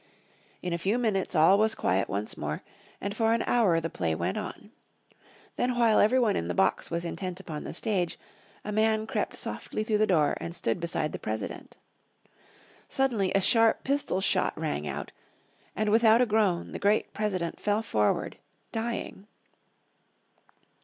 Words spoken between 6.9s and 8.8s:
intent upon the stage a